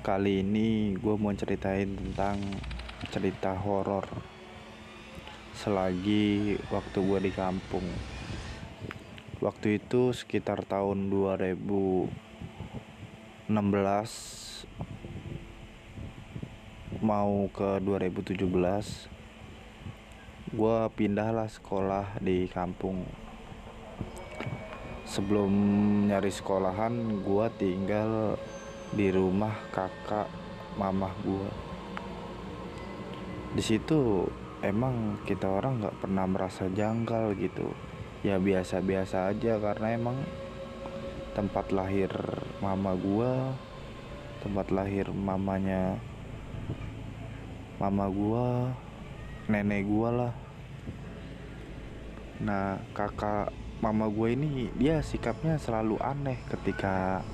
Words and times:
Kali 0.00 0.40
ini 0.40 0.96
gue 0.96 1.12
mau 1.20 1.28
ceritain 1.36 1.84
tentang 1.84 2.40
cerita 3.12 3.52
horor. 3.52 4.08
Selagi 5.52 6.56
waktu 6.72 7.04
gue 7.04 7.28
di 7.28 7.32
kampung. 7.36 7.84
Waktu 9.44 9.76
itu 9.76 10.16
sekitar 10.16 10.64
tahun 10.64 11.12
2016 11.12 12.16
mau 17.04 17.44
ke 17.52 17.84
2017 17.84 18.40
gue 20.56 20.78
pindahlah 20.96 21.52
sekolah 21.52 22.16
di 22.24 22.48
kampung. 22.48 23.04
Sebelum 25.04 25.52
nyari 26.08 26.32
sekolahan 26.32 27.20
gue 27.20 27.46
tinggal 27.60 28.40
di 28.90 29.10
rumah 29.10 29.54
kakak 29.70 30.26
mamah 30.78 31.14
gue 31.22 31.70
di 33.50 33.62
situ 33.66 34.30
emang 34.62 35.18
kita 35.26 35.50
orang 35.50 35.82
nggak 35.82 35.98
pernah 35.98 36.22
merasa 36.22 36.70
janggal 36.70 37.34
gitu. 37.34 37.66
Ya 38.22 38.38
biasa-biasa 38.38 39.32
aja 39.34 39.58
karena 39.58 39.96
emang 39.98 40.22
tempat 41.34 41.74
lahir 41.74 42.14
mama 42.62 42.94
gue 42.94 43.32
tempat 44.44 44.70
lahir 44.70 45.10
mamanya 45.10 45.98
mama 47.82 48.06
gue 48.06 48.46
nenek 49.50 49.82
gue 49.82 50.10
lah. 50.14 50.34
Nah 52.38 52.78
kakak 52.94 53.50
mama 53.82 54.06
gue 54.06 54.28
ini 54.36 54.70
dia 54.78 55.02
sikapnya 55.02 55.58
selalu 55.58 55.98
aneh 55.98 56.38
ketika 56.46 57.26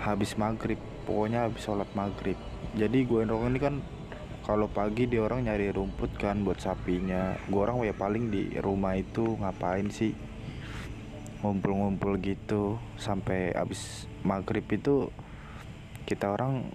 habis 0.00 0.32
maghrib 0.40 0.80
pokoknya 1.04 1.44
habis 1.44 1.62
sholat 1.64 1.88
maghrib. 1.92 2.36
Jadi 2.72 3.04
gue 3.04 3.20
ini 3.24 3.60
kan 3.60 3.84
kalau 4.40 4.66
pagi 4.66 5.04
dia 5.04 5.20
orang 5.20 5.44
nyari 5.44 5.68
rumput 5.68 6.16
kan 6.16 6.40
buat 6.40 6.58
sapinya. 6.58 7.36
Gue 7.46 7.60
orang 7.60 7.84
ya 7.84 7.92
paling 7.92 8.32
di 8.32 8.56
rumah 8.58 8.96
itu 8.96 9.36
ngapain 9.36 9.92
sih? 9.92 10.16
Ngumpul-ngumpul 11.44 12.20
gitu 12.20 12.80
sampai 12.96 13.52
habis 13.52 14.08
maghrib 14.24 14.64
itu 14.72 15.08
kita 16.08 16.32
orang 16.32 16.72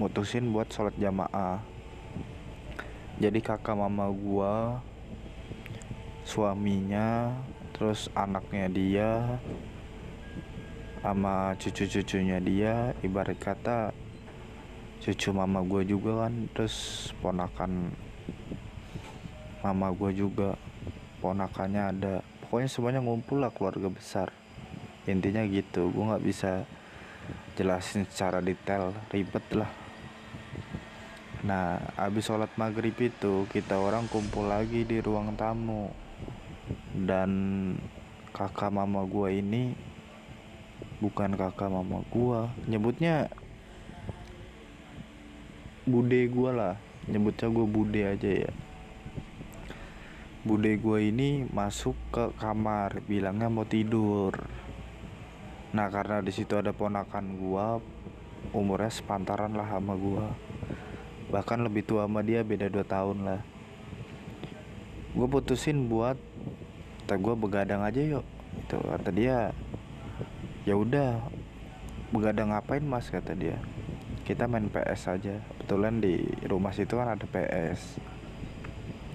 mutusin 0.00 0.52
buat 0.52 0.72
sholat 0.72 0.96
jamaah. 0.96 1.60
Jadi 3.20 3.38
kakak 3.44 3.76
mama 3.76 4.08
gue 4.08 4.54
suaminya 6.24 7.36
terus 7.76 8.08
anaknya 8.14 8.66
dia 8.72 9.10
sama 11.02 11.58
cucu-cucunya 11.58 12.38
dia 12.38 12.94
ibarat 13.02 13.34
kata 13.42 13.90
cucu 15.02 15.34
mama 15.34 15.58
gue 15.66 15.82
juga 15.82 16.24
kan 16.24 16.46
terus 16.54 17.10
ponakan 17.18 17.90
mama 19.66 19.90
gue 19.90 20.10
juga 20.14 20.54
ponakannya 21.18 21.82
ada. 21.82 22.14
Pokoknya 22.46 22.68
semuanya 22.70 23.00
ngumpul 23.02 23.42
lah 23.42 23.50
keluarga 23.54 23.90
besar. 23.90 24.28
Intinya 25.10 25.42
gitu 25.46 25.90
gue 25.90 26.04
nggak 26.06 26.22
bisa 26.22 26.66
jelasin 27.58 28.06
secara 28.06 28.38
detail 28.38 28.94
ribet 29.10 29.42
lah. 29.54 29.70
Nah 31.42 31.82
abis 31.98 32.30
sholat 32.30 32.54
maghrib 32.54 32.94
itu 32.98 33.50
kita 33.50 33.78
orang 33.78 34.06
kumpul 34.06 34.46
lagi 34.46 34.86
di 34.86 35.02
ruang 35.02 35.34
tamu. 35.34 35.90
Dan 36.94 37.30
kakak 38.30 38.70
mama 38.70 39.02
gue 39.02 39.42
ini 39.42 39.91
bukan 41.02 41.34
kakak 41.34 41.66
mama 41.66 42.06
gue 42.14 42.46
nyebutnya 42.70 43.26
bude 45.82 46.30
gue 46.30 46.50
lah. 46.54 46.78
Nyebutnya 47.10 47.50
gue 47.50 47.66
bude 47.66 48.02
aja 48.06 48.30
ya. 48.46 48.52
Bude 50.46 50.78
gue 50.78 50.98
ini 51.10 51.42
masuk 51.50 51.98
ke 52.14 52.30
kamar 52.38 53.02
bilangnya 53.10 53.50
mau 53.50 53.66
tidur. 53.66 54.30
Nah 55.74 55.90
karena 55.90 56.22
di 56.22 56.30
situ 56.30 56.54
ada 56.54 56.70
ponakan 56.70 57.34
gue 57.34 57.66
umurnya 58.54 58.94
sepantaran 58.94 59.58
lah 59.58 59.66
sama 59.66 59.98
gue 59.98 60.26
bahkan 61.34 61.58
lebih 61.64 61.82
tua 61.82 62.04
sama 62.06 62.20
dia 62.22 62.46
beda 62.46 62.70
2 62.70 62.86
tahun 62.86 63.18
lah. 63.26 63.40
Gue 65.18 65.26
putusin 65.26 65.90
buat 65.90 66.14
kata 67.12 67.20
gue 67.28 67.36
begadang 67.36 67.84
aja 67.84 68.00
yuk 68.00 68.24
itu 68.56 68.80
kata 68.80 69.12
dia 69.12 69.52
ya 70.62 70.78
udah 70.78 71.18
begadang 72.14 72.54
ngapain 72.54 72.84
mas 72.84 73.10
kata 73.10 73.34
dia. 73.34 73.58
Kita 74.22 74.46
main 74.46 74.70
PS 74.70 75.10
aja. 75.10 75.42
Kebetulan 75.42 75.98
di 75.98 76.22
rumah 76.46 76.70
situ 76.70 76.94
kan 76.94 77.10
ada 77.10 77.26
PS 77.26 77.98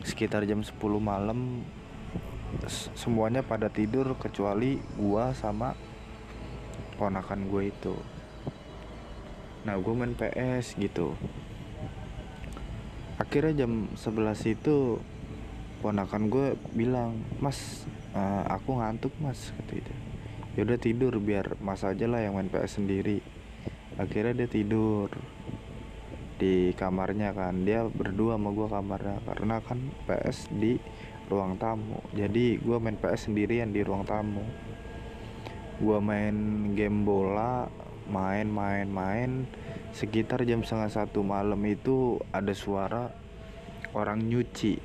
sekitar 0.03 0.43
jam 0.47 0.63
10 0.63 0.75
malam 0.99 1.63
semuanya 2.95 3.43
pada 3.43 3.67
tidur 3.67 4.15
kecuali 4.15 4.79
gua 4.95 5.31
sama 5.31 5.75
ponakan 6.99 7.47
gue 7.47 7.71
itu. 7.71 7.95
Nah 9.63 9.75
gue 9.79 9.93
main 9.93 10.15
PS 10.15 10.75
gitu. 10.79 11.15
Akhirnya 13.19 13.63
jam 13.63 13.91
11 13.95 14.55
itu 14.57 14.99
ponakan 15.79 16.27
gue 16.27 16.47
bilang 16.73 17.21
mas 17.37 17.85
uh, 18.17 18.43
aku 18.49 18.81
ngantuk 18.81 19.13
mas 19.21 19.53
kata 19.53 19.77
itu 19.77 20.06
ya 20.57 20.65
udah 20.65 20.81
tidur 20.81 21.13
biar 21.21 21.53
mas 21.61 21.85
aja 21.85 22.09
lah 22.09 22.17
yang 22.17 22.33
main 22.33 22.49
PS 22.49 22.81
sendiri. 22.81 23.21
Akhirnya 24.01 24.33
dia 24.33 24.49
tidur 24.49 25.13
di 26.41 26.73
kamarnya 26.73 27.29
kan. 27.37 27.61
Dia 27.61 27.85
berdua 27.85 28.41
sama 28.41 28.49
gue 28.57 28.65
kamarnya 28.65 29.21
karena 29.21 29.61
kan 29.61 29.77
PS 30.09 30.49
di 30.49 30.81
ruang 31.29 31.61
tamu. 31.61 32.01
Jadi 32.17 32.57
gue 32.57 32.77
main 32.81 32.97
PS 32.97 33.29
sendirian 33.29 33.69
di 33.69 33.85
ruang 33.85 34.01
tamu. 34.01 34.41
Gue 35.77 36.01
main 36.01 36.33
game 36.73 37.05
bola 37.05 37.69
main 38.09 38.49
main 38.49 38.89
main. 38.89 39.45
Sekitar 39.93 40.41
jam 40.41 40.65
setengah 40.65 40.89
satu 40.89 41.21
malam 41.21 41.61
itu 41.69 42.17
ada 42.33 42.57
suara 42.57 43.13
orang 43.93 44.25
nyuci. 44.25 44.81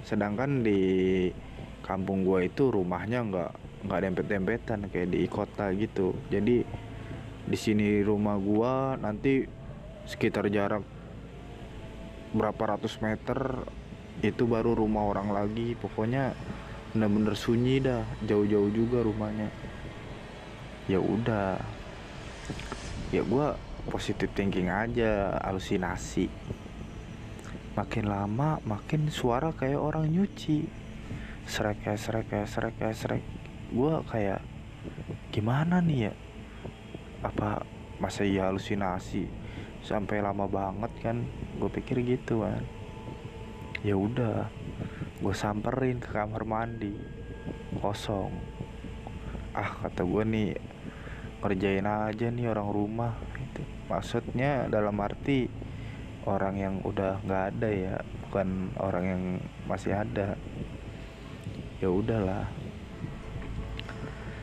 Sedangkan 0.00 0.64
di 0.64 0.80
kampung 1.84 2.24
gue 2.24 2.48
itu 2.48 2.72
rumahnya 2.72 3.20
nggak 3.28 3.52
nggak 3.80 4.00
dempet-dempetan 4.04 4.80
kayak 4.92 5.08
di 5.12 5.28
kota 5.30 5.72
gitu. 5.72 6.12
Jadi 6.28 6.62
di 7.46 7.58
sini 7.58 8.04
rumah 8.04 8.36
gua 8.36 8.94
nanti 9.00 9.42
sekitar 10.04 10.48
jarak 10.52 10.84
berapa 12.30 12.76
ratus 12.76 13.02
meter 13.02 13.66
itu 14.20 14.44
baru 14.44 14.76
rumah 14.76 15.08
orang 15.08 15.32
lagi. 15.32 15.74
Pokoknya 15.76 16.36
bener-bener 16.92 17.34
sunyi 17.38 17.80
dah 17.80 18.04
jauh-jauh 18.24 18.70
juga 18.70 19.00
rumahnya. 19.00 19.48
Ya 20.86 21.00
udah. 21.00 21.56
Ya 23.10 23.24
gua 23.26 23.58
positif 23.88 24.30
thinking 24.36 24.68
aja 24.68 25.40
halusinasi 25.40 26.28
makin 27.80 28.12
lama 28.12 28.60
makin 28.68 29.08
suara 29.08 29.56
kayak 29.56 29.80
orang 29.80 30.10
nyuci. 30.10 30.68
Srek 31.48 31.82
kayak 31.82 31.98
srek 31.98 32.26
kayak 32.28 32.48
srek 32.50 32.74
kayak 32.76 32.96
srek 32.98 33.24
gua 33.70 34.02
kayak 34.10 34.42
gimana 35.30 35.78
nih 35.78 36.10
ya? 36.10 36.12
Apa 37.22 37.62
masa 38.02 38.26
iya 38.26 38.50
halusinasi? 38.50 39.30
Sampai 39.80 40.18
lama 40.20 40.50
banget 40.50 40.92
kan 41.00 41.22
gue 41.56 41.70
pikir 41.70 42.02
gitu 42.02 42.42
kan. 42.42 42.66
Ya 43.86 43.94
udah 43.96 44.50
gue 45.22 45.34
samperin 45.36 46.02
ke 46.02 46.10
kamar 46.10 46.42
mandi. 46.42 46.98
Kosong. 47.78 48.34
Ah 49.54 49.86
kata 49.86 50.02
gue 50.02 50.22
nih 50.26 50.50
kerjain 51.40 51.86
aja 51.86 52.26
nih 52.28 52.50
orang 52.50 52.68
rumah. 52.74 53.14
Itu 53.38 53.62
maksudnya 53.86 54.66
dalam 54.66 54.98
arti 54.98 55.46
orang 56.26 56.54
yang 56.58 56.74
udah 56.84 57.22
nggak 57.24 57.44
ada 57.56 57.68
ya 57.70 57.94
bukan 58.26 58.74
orang 58.82 59.04
yang 59.06 59.22
masih 59.70 59.94
ada. 59.96 60.36
Ya 61.80 61.88
udahlah 61.88 62.44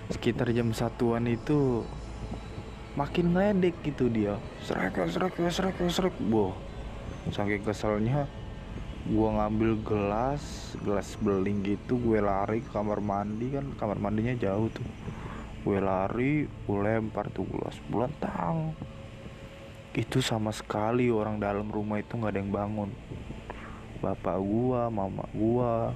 sekitar 0.07 0.51
jam 0.55 0.71
satuan 0.71 1.27
itu 1.27 1.83
makin 2.95 3.35
ngeledek 3.35 3.75
gitu 3.83 4.07
dia. 4.07 4.39
Srek 4.63 4.97
srek 5.11 5.35
srek 5.51 5.77
srek 5.91 6.15
boh 6.31 6.55
saking 7.27 7.59
keselnya 7.59 8.23
gua 9.11 9.43
ngambil 9.43 9.83
gelas 9.83 10.75
gelas 10.79 11.15
beling 11.19 11.59
gitu 11.63 11.99
gue 11.99 12.19
lari 12.23 12.63
ke 12.63 12.71
kamar 12.71 13.03
mandi 13.03 13.55
kan. 13.55 13.67
Kamar 13.75 13.99
mandinya 13.99 14.35
jauh 14.35 14.67
tuh. 14.71 14.87
Gue 15.63 15.79
lari 15.83 16.47
gue 16.47 16.79
lempar 16.79 17.27
tuh 17.31 17.47
gelas. 17.47 17.75
Bulan 17.91 18.11
tang. 18.23 18.75
Itu 19.91 20.23
sama 20.23 20.55
sekali 20.55 21.11
orang 21.11 21.39
dalam 21.41 21.67
rumah 21.67 21.99
itu 21.99 22.15
nggak 22.15 22.31
ada 22.31 22.39
yang 22.39 22.51
bangun. 22.53 22.89
Bapak 23.97 24.37
gua 24.37 24.93
mama 24.93 25.25
gua 25.33 25.89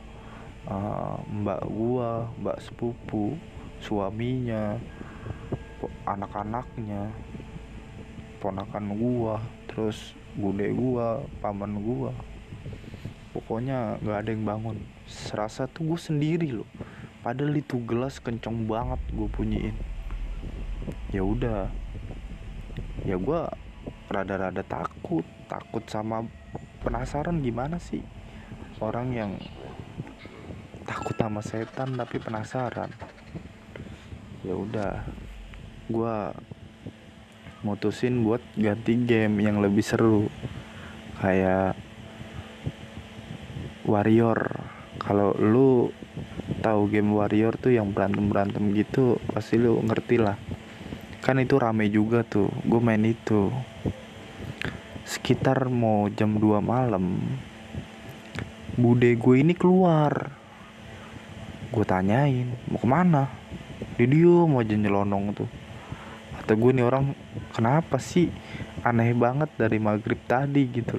uh, 0.66 1.22
mbak 1.30 1.62
gua 1.70 2.26
mbak 2.42 2.58
sepupu 2.66 3.38
suaminya 3.82 4.78
anak-anaknya 6.06 7.10
ponakan 8.38 8.96
gua 8.96 9.42
terus 9.68 10.14
bude 10.38 10.70
gua 10.72 11.26
paman 11.42 11.82
gua. 11.82 12.14
Pokoknya 13.36 14.00
nggak 14.00 14.20
ada 14.22 14.30
yang 14.32 14.44
bangun. 14.44 14.78
Serasa 15.08 15.64
tuh 15.68 15.96
gue 15.96 16.00
sendiri 16.00 16.52
loh. 16.52 16.68
Padahal 17.24 17.56
itu 17.56 17.80
gelas 17.88 18.20
kenceng 18.20 18.68
banget 18.68 19.00
gue 19.08 19.28
punyiin. 19.32 19.76
Ya 21.16 21.24
udah. 21.24 21.72
Ya 23.08 23.16
gue 23.16 23.42
rada-rada 24.12 24.60
takut. 24.68 25.24
Takut 25.48 25.84
sama 25.88 26.28
penasaran 26.82 27.40
gimana 27.40 27.78
sih 27.78 28.02
orang 28.82 29.14
yang 29.14 29.32
takut 30.90 31.14
sama 31.14 31.46
setan 31.46 31.94
tapi 31.94 32.18
penasaran 32.18 32.90
ya 34.42 34.58
udah 34.58 35.06
gue 35.86 36.16
mutusin 37.62 38.26
buat 38.26 38.42
ganti 38.58 38.98
game 38.98 39.38
yang 39.42 39.62
lebih 39.62 39.86
seru. 39.86 40.26
Kayak 41.22 41.78
Warrior. 43.86 44.40
Kalau 44.98 45.34
lu 45.38 45.94
tahu 46.62 46.90
game 46.90 47.14
Warrior 47.14 47.58
tuh 47.58 47.74
yang 47.74 47.94
berantem 47.94 48.30
berantem 48.30 48.74
gitu 48.74 49.22
pasti 49.30 49.62
lu 49.62 49.78
ngerti 49.86 50.18
lah. 50.18 50.38
Kan 51.22 51.38
itu 51.38 51.62
rame 51.62 51.86
juga 51.94 52.26
tuh 52.26 52.50
gue 52.66 52.82
main 52.82 53.02
itu. 53.06 53.54
Sekitar 55.06 55.70
mau 55.70 56.10
jam 56.10 56.42
2 56.42 56.58
malam 56.66 57.22
bude 58.74 59.14
gue 59.14 59.36
ini 59.38 59.54
keluar. 59.54 60.34
Gue 61.70 61.86
tanyain 61.86 62.50
mau 62.66 62.82
ke 62.82 62.90
mana 62.90 63.41
dia 63.98 64.36
mau 64.48 64.62
aja 64.62 64.76
nyelonong 64.76 65.36
tuh. 65.36 65.50
Kata 66.42 66.54
gue 66.56 66.72
nih 66.74 66.86
orang 66.88 67.14
kenapa 67.52 68.00
sih 68.00 68.32
aneh 68.82 69.14
banget 69.14 69.52
dari 69.60 69.78
maghrib 69.78 70.18
tadi? 70.26 70.66
Gitu. 70.68 70.98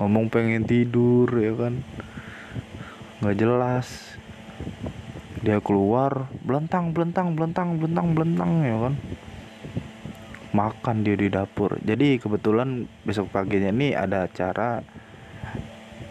Ngomong 0.00 0.28
pengen 0.28 0.66
tidur 0.66 1.30
ya 1.38 1.54
kan. 1.54 1.74
Nggak 3.22 3.36
jelas. 3.38 3.88
Dia 5.42 5.58
keluar 5.58 6.30
belentang 6.42 6.94
belentang 6.94 7.34
belentang 7.34 7.78
belentang 7.78 8.06
belentang 8.14 8.50
ya 8.62 8.76
kan. 8.88 8.94
Makan 10.52 10.96
dia 11.00 11.16
di 11.16 11.32
dapur. 11.32 11.80
Jadi 11.80 12.20
kebetulan 12.20 12.84
besok 13.08 13.32
paginya 13.32 13.72
nih 13.72 13.96
ada 13.96 14.28
acara 14.28 14.84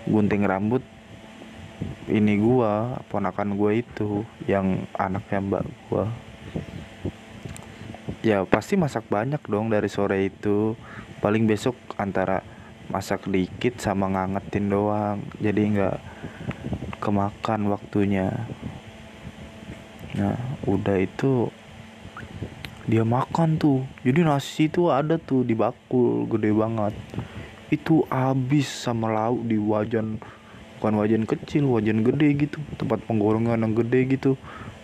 gunting 0.09 0.43
rambut 0.43 0.81
ini 2.11 2.35
gua 2.35 2.99
ponakan 3.07 3.55
gua 3.55 3.71
itu 3.71 4.27
yang 4.43 4.83
anaknya 4.99 5.39
mbak 5.39 5.63
gua. 5.87 6.11
Ya 8.21 8.43
pasti 8.43 8.75
masak 8.75 9.07
banyak 9.07 9.39
dong 9.47 9.71
dari 9.71 9.87
sore 9.87 10.27
itu. 10.27 10.75
Paling 11.23 11.47
besok 11.47 11.73
antara 11.95 12.43
masak 12.91 13.25
dikit 13.31 13.79
sama 13.79 14.11
ngangetin 14.11 14.67
doang. 14.67 15.23
Jadi 15.39 15.79
nggak 15.79 15.97
kemakan 16.99 17.71
waktunya. 17.71 18.29
Nah 20.13 20.35
udah 20.67 20.99
itu 20.99 21.47
dia 22.85 23.07
makan 23.07 23.55
tuh. 23.55 23.87
Jadi 24.03 24.19
nasi 24.27 24.67
itu 24.67 24.91
ada 24.91 25.15
tuh 25.15 25.47
di 25.47 25.55
bakul 25.55 26.27
gede 26.27 26.51
banget. 26.51 26.93
Itu 27.71 28.03
habis 28.11 28.67
sama 28.67 29.07
lauk 29.07 29.47
di 29.47 29.55
wajan 29.55 30.19
bukan 30.81 30.97
wajan 30.97 31.29
kecil 31.29 31.69
wajan 31.69 32.01
gede 32.01 32.49
gitu. 32.49 32.57
Tempat 32.81 33.05
penggorengan 33.05 33.61
yang 33.61 33.77
gede 33.77 34.17
gitu. 34.17 34.33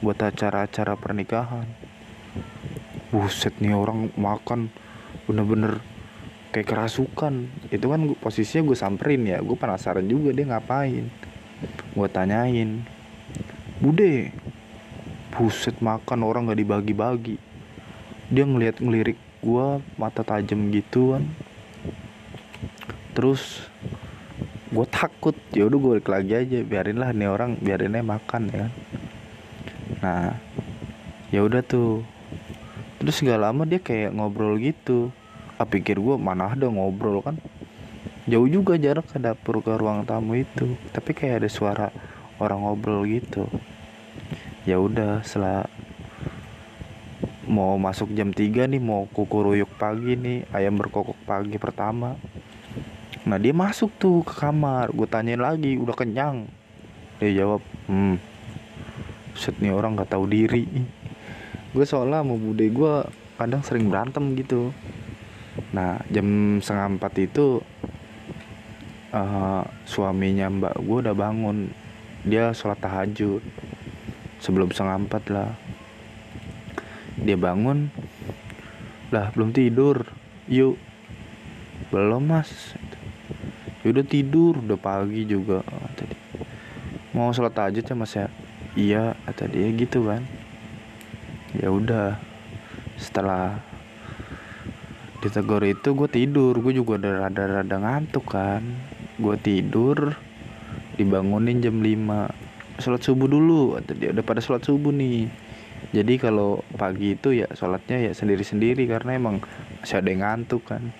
Buat 0.05 0.21
acara-acara 0.29 0.93
pernikahan. 0.93 1.65
Buset 3.09 3.57
nih 3.57 3.73
orang 3.73 4.13
makan 4.13 4.69
bener-bener 5.25 5.81
kayak 6.53 6.69
kerasukan. 6.69 7.49
Itu 7.73 7.89
kan 7.89 8.13
posisinya 8.21 8.69
gue 8.69 8.77
samperin 8.77 9.25
ya. 9.25 9.41
Gue 9.41 9.57
penasaran 9.57 10.05
juga 10.05 10.37
dia 10.37 10.45
ngapain. 10.45 11.09
Gue 11.97 12.07
tanyain. 12.13 12.85
Bude 13.81 14.29
buset 15.33 15.81
makan 15.81 16.21
orang 16.21 16.53
gak 16.53 16.61
dibagi-bagi. 16.61 17.41
Dia 18.29 18.45
ngeliat 18.45 18.77
ngelirik 18.77 19.17
gue 19.41 19.81
mata 19.97 20.21
tajam 20.21 20.69
gitu 20.69 21.17
kan 21.17 21.25
terus 23.17 23.65
gue 24.67 24.87
takut 24.91 25.35
ya 25.55 25.63
udah 25.63 25.77
gue 25.79 25.91
balik 25.99 26.09
lagi 26.11 26.33
aja 26.35 26.57
biarin 26.67 26.99
lah 26.99 27.15
nih 27.15 27.31
orang 27.31 27.55
biarinnya 27.63 28.03
makan 28.03 28.41
ya 28.51 28.57
kan. 28.67 28.71
nah 30.03 30.27
ya 31.31 31.43
udah 31.43 31.63
tuh. 31.63 32.03
Terus 32.97 33.21
gak 33.21 33.39
lama 33.39 33.63
dia 33.63 33.79
kayak 33.79 34.15
ngobrol 34.15 34.57
gitu. 34.57 35.13
Ah 35.55 35.67
pikir 35.69 36.01
gue 36.01 36.15
mana 36.17 36.51
ada 36.51 36.67
ngobrol 36.67 37.21
kan? 37.21 37.37
Jauh 38.27 38.49
juga 38.49 38.75
jarak 38.75 39.07
ke 39.07 39.17
dapur 39.21 39.63
ke 39.63 39.71
ruang 39.77 40.03
tamu 40.03 40.35
itu. 40.35 40.75
Tapi 40.91 41.15
kayak 41.15 41.45
ada 41.45 41.49
suara 41.49 41.87
orang 42.41 42.65
ngobrol 42.65 43.07
gitu. 43.07 43.47
Ya 44.67 44.81
udah 44.81 45.23
setelah 45.23 45.69
mau 47.47 47.79
masuk 47.79 48.11
jam 48.11 48.35
3 48.35 48.67
nih 48.67 48.81
mau 48.83 49.07
kukuruyuk 49.07 49.71
pagi 49.79 50.19
nih 50.19 50.43
ayam 50.51 50.75
berkokok 50.75 51.15
pagi 51.23 51.55
pertama 51.55 52.19
nah 53.27 53.35
dia 53.35 53.51
masuk 53.51 53.91
tuh 53.99 54.23
ke 54.23 54.33
kamar. 54.39 54.87
Gue 54.95 55.03
tanyain 55.03 55.43
lagi 55.43 55.75
udah 55.75 55.91
kenyang? 55.91 56.47
Dia 57.19 57.43
jawab 57.43 57.61
hmm. 57.91 58.15
Set 59.35 59.59
nih 59.59 59.75
orang 59.75 59.99
nggak 59.99 60.15
tahu 60.15 60.25
diri. 60.31 60.63
Gue 61.75 61.83
soalnya 61.83 62.23
mau 62.23 62.39
bude 62.39 62.65
gue 62.71 62.93
kadang 63.35 63.61
sering 63.61 63.91
berantem 63.91 64.33
gitu. 64.39 64.71
Nah 65.75 65.99
jam 66.07 66.57
setengah 66.63 66.97
empat 66.97 67.13
itu 67.19 67.59
uh, 69.11 69.63
suaminya 69.83 70.47
mbak 70.47 70.75
gue 70.79 70.97
udah 71.03 71.15
bangun. 71.17 71.69
Dia 72.23 72.55
sholat 72.55 72.79
tahajud 72.79 73.43
sebelum 74.39 74.71
setengah 74.71 75.03
empat 75.03 75.23
lah. 75.29 75.51
Dia 77.19 77.35
bangun 77.35 77.91
lah 79.11 79.35
belum 79.35 79.51
tidur? 79.51 80.07
Yuk. 80.47 80.79
Belum 81.91 82.23
mas 82.23 82.73
ya 83.87 83.95
udah 83.95 84.03
tidur 84.03 84.59
udah 84.59 84.75
pagi 84.75 85.23
juga. 85.23 85.63
Tadi. 85.95 86.15
Mau 87.15 87.31
sholat 87.31 87.55
ya 87.71 87.95
mas 87.95 88.11
ya 88.11 88.27
iya 88.75 89.15
kata 89.23 89.47
dia 89.47 89.71
gitu 89.71 90.11
kan. 90.11 90.27
Ya 91.55 91.71
udah. 91.71 92.19
Setelah 92.99 93.63
ditegur 95.23 95.63
itu 95.63 95.95
gue 95.95 96.09
tidur. 96.11 96.59
Gue 96.59 96.75
juga 96.75 96.99
udah 96.99 97.31
rada-rada 97.31 97.79
ngantuk 97.79 98.27
kan. 98.27 98.59
Gue 99.15 99.39
tidur 99.39 100.19
dibangunin 100.99 101.63
jam 101.63 101.79
5 101.79 102.83
sholat 102.83 103.01
subuh 103.07 103.31
dulu 103.31 103.79
atau 103.79 103.95
dia. 103.95 104.11
Udah 104.11 104.27
pada 104.27 104.43
sholat 104.43 104.67
subuh 104.67 104.91
nih. 104.91 105.31
Jadi 105.95 106.19
kalau 106.19 106.59
pagi 106.75 107.15
itu 107.15 107.31
ya 107.31 107.47
sholatnya 107.55 108.03
ya 108.03 108.11
sendiri-sendiri 108.11 108.83
karena 108.91 109.15
emang 109.15 109.39
masih 109.79 110.03
ada 110.03 110.09
yang 110.11 110.21
ngantuk 110.25 110.67
kan 110.67 110.91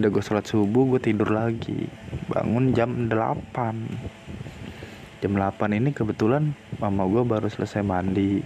udah 0.00 0.08
gue 0.08 0.24
sholat 0.24 0.48
subuh 0.48 0.96
gue 0.96 1.00
tidur 1.00 1.28
lagi. 1.28 1.84
Bangun 2.32 2.72
jam 2.72 3.12
8 3.12 5.20
jam 5.20 5.32
8 5.36 5.76
ini 5.76 5.92
kebetulan 5.92 6.56
mama 6.80 7.04
gue 7.04 7.20
baru 7.20 7.52
selesai 7.52 7.84
mandi. 7.84 8.40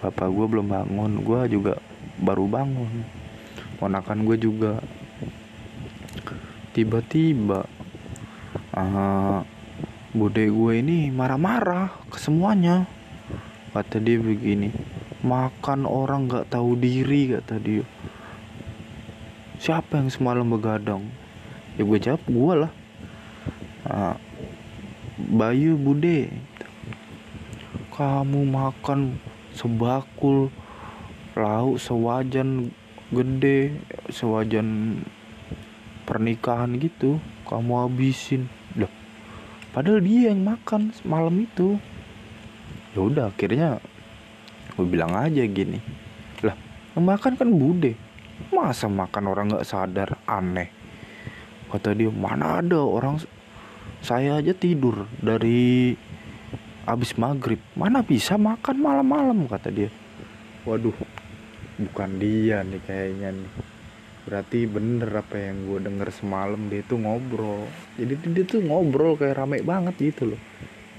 Bapak 0.00 0.32
gue 0.32 0.46
belum 0.48 0.72
bangun 0.72 1.20
gue 1.20 1.40
juga 1.52 1.76
baru 2.16 2.48
bangun. 2.48 3.04
Ponakan 3.76 4.24
gue 4.24 4.40
juga. 4.40 4.80
Tiba-tiba 6.72 7.68
uh, 8.72 9.44
bude 10.16 10.44
gue 10.48 10.72
ini 10.80 11.12
marah-marah 11.12 11.92
ke 12.08 12.16
semuanya. 12.16 12.88
Kata 13.76 14.00
dia 14.00 14.16
begini 14.16 14.72
makan 15.22 15.86
orang 15.86 16.26
gak 16.26 16.50
tahu 16.50 16.74
diri 16.74 17.30
kata 17.30 17.62
dia 17.62 17.86
siapa 19.62 19.94
yang 19.94 20.10
semalam 20.10 20.42
begadang? 20.42 21.06
Ya 21.78 21.86
gue 21.86 21.98
jawab 22.02 22.22
gue 22.26 22.54
lah. 22.66 22.72
Uh, 23.86 24.18
Bayu 25.22 25.78
bude. 25.78 26.34
Kamu 27.94 28.42
makan 28.42 29.22
sebakul 29.54 30.50
lauk 31.38 31.78
sewajan 31.78 32.74
gede 33.12 33.76
sewajan 34.10 34.98
pernikahan 36.10 36.74
gitu 36.82 37.22
kamu 37.46 37.86
habisin. 37.86 38.50
Loh 38.74 38.90
padahal 39.70 40.02
dia 40.02 40.34
yang 40.34 40.42
makan 40.42 40.90
malam 41.06 41.38
itu. 41.38 41.78
Ya 42.98 43.00
udah 43.06 43.24
akhirnya 43.30 43.78
gue 44.74 44.86
bilang 44.90 45.14
aja 45.14 45.46
gini. 45.46 45.78
Lah 46.42 46.58
yang 46.98 47.06
makan 47.06 47.38
kan 47.38 47.46
bude 47.52 47.94
masa 48.50 48.90
makan 48.90 49.24
orang 49.30 49.46
nggak 49.54 49.68
sadar? 49.68 50.18
Aneh. 50.26 50.72
Kata 51.70 51.94
dia 51.94 52.10
mana 52.10 52.58
ada 52.58 52.82
orang 52.82 53.22
saya 54.02 54.42
aja 54.42 54.52
tidur 54.52 55.06
dari 55.22 55.94
abis 56.84 57.14
maghrib. 57.14 57.62
Mana 57.78 58.02
bisa 58.02 58.34
makan 58.34 58.82
malam-malam? 58.82 59.46
Kata 59.46 59.70
dia. 59.70 59.88
Waduh 60.66 60.94
bukan 61.80 62.20
dia 62.20 62.62
nih 62.62 62.82
kayaknya 62.84 63.30
nih. 63.34 63.52
Berarti 64.22 64.58
bener 64.70 65.10
apa 65.10 65.34
yang 65.34 65.66
gue 65.66 65.78
denger 65.82 66.08
semalam 66.14 66.70
dia 66.70 66.86
tuh 66.86 67.02
ngobrol. 67.02 67.66
Jadi 67.98 68.14
dia 68.30 68.44
tuh 68.46 68.62
ngobrol 68.62 69.18
kayak 69.18 69.42
rame 69.42 69.66
banget 69.66 69.94
gitu 69.98 70.34
loh. 70.34 70.40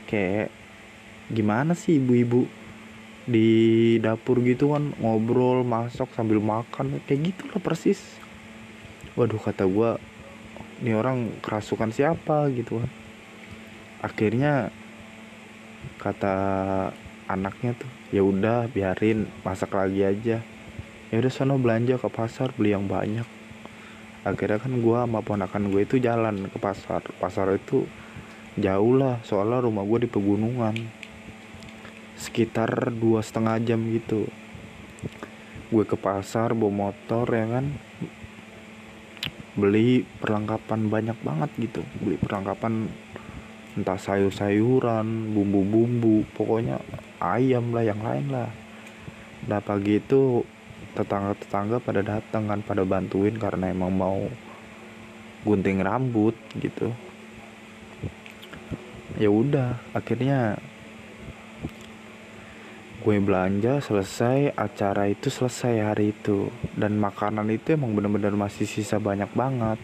Kayak 0.10 0.52
gimana 1.32 1.72
sih 1.72 2.04
ibu-ibu 2.04 2.63
di 3.24 3.96
dapur 4.04 4.44
gitu 4.44 4.76
kan 4.76 4.92
ngobrol 5.00 5.64
masak 5.64 6.12
sambil 6.12 6.44
makan 6.44 7.00
kayak 7.08 7.32
gitu 7.32 7.48
lah 7.52 7.62
persis. 7.64 8.00
Waduh 9.16 9.40
kata 9.40 9.64
gue 9.64 9.96
ini 10.84 10.92
orang 10.92 11.32
kerasukan 11.40 11.96
siapa 11.96 12.52
gitu 12.52 12.84
kan. 12.84 12.92
Akhirnya 14.04 14.68
kata 16.04 16.36
anaknya 17.32 17.72
tuh 17.80 17.92
ya 18.12 18.20
udah 18.20 18.68
biarin 18.68 19.32
masak 19.48 19.72
lagi 19.72 20.04
aja. 20.04 20.38
Ya 21.14 21.16
udah 21.22 21.32
sono 21.32 21.56
belanja 21.56 21.96
ke 21.96 22.10
pasar 22.12 22.52
beli 22.52 22.76
yang 22.76 22.90
banyak. 22.92 23.26
Akhirnya 24.28 24.60
kan 24.60 24.76
gue 24.84 24.98
sama 25.00 25.24
ponakan 25.24 25.72
gue 25.72 25.88
itu 25.88 25.96
jalan 26.04 26.52
ke 26.52 26.58
pasar. 26.60 27.00
Pasar 27.24 27.56
itu 27.56 27.88
jauh 28.60 28.94
lah 29.00 29.24
soalnya 29.24 29.64
rumah 29.64 29.88
gue 29.88 30.04
di 30.04 30.10
pegunungan 30.12 31.03
sekitar 32.18 32.94
dua 32.94 33.22
setengah 33.26 33.60
jam 33.64 33.82
gitu. 33.92 34.30
Gue 35.74 35.84
ke 35.90 35.98
pasar 35.98 36.54
bawa 36.54 36.94
motor 36.94 37.26
ya 37.30 37.46
kan? 37.50 37.66
Beli 39.54 40.06
perlengkapan 40.22 40.90
banyak 40.90 41.18
banget 41.22 41.50
gitu. 41.58 41.82
Beli 42.02 42.18
perlengkapan 42.18 42.90
entah 43.74 43.98
sayur-sayuran 43.98 45.34
bumbu-bumbu 45.34 46.30
pokoknya 46.38 46.78
ayam 47.18 47.74
lah 47.74 47.86
yang 47.86 48.02
lain 48.02 48.30
lah. 48.30 48.50
Udah 49.50 49.62
pagi 49.66 49.98
itu 49.98 50.46
tetangga-tetangga 50.94 51.82
pada 51.82 52.06
datang 52.06 52.46
kan 52.46 52.62
pada 52.62 52.86
bantuin 52.86 53.34
karena 53.34 53.74
emang 53.74 53.90
mau 53.90 54.30
gunting 55.42 55.82
rambut 55.82 56.38
gitu. 56.62 56.94
Ya 59.18 59.30
udah 59.30 59.82
akhirnya 59.94 60.58
gue 63.04 63.20
belanja 63.20 63.84
selesai 63.84 64.56
acara 64.56 65.12
itu 65.12 65.28
selesai 65.28 65.92
hari 65.92 66.16
itu. 66.16 66.48
Dan 66.72 66.96
makanan 66.96 67.52
itu 67.52 67.76
emang 67.76 67.92
bener-bener 67.92 68.32
masih 68.32 68.64
sisa 68.64 68.96
banyak 68.96 69.28
banget. 69.36 69.76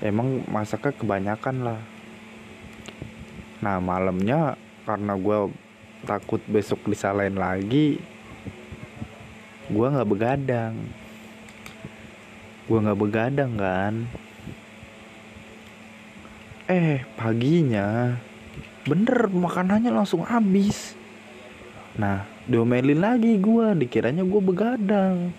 Emang 0.00 0.40
masaknya 0.48 0.96
kebanyakan 0.96 1.56
lah. 1.68 1.80
Nah 3.60 3.76
malamnya 3.76 4.56
karena 4.88 5.12
gue 5.20 5.52
takut 6.08 6.40
besok 6.48 6.82
disalahin 6.88 7.36
lagi 7.36 8.00
gue 9.68 9.86
nggak 9.92 10.08
begadang. 10.08 10.74
Gue 12.64 12.78
nggak 12.80 13.00
begadang 13.04 13.52
kan? 13.60 13.94
Eh 16.72 17.04
paginya 17.20 18.16
bener 18.82 19.28
makanannya 19.30 19.92
langsung 19.92 20.26
habis 20.26 20.98
nah 21.92 22.24
diomelin 22.48 23.04
lagi 23.04 23.36
gue 23.36 23.66
dikiranya 23.76 24.24
gue 24.24 24.40
begadang. 24.42 25.30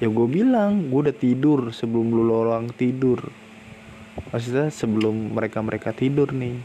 Ya 0.00 0.08
gue 0.08 0.28
bilang 0.30 0.88
gue 0.88 1.10
udah 1.10 1.16
tidur 1.16 1.74
sebelum 1.76 2.14
lu 2.14 2.32
orang 2.32 2.72
tidur. 2.72 3.20
Maksudnya 4.32 4.72
sebelum 4.72 5.36
mereka 5.36 5.60
mereka 5.60 5.90
tidur 5.92 6.32
nih. 6.32 6.56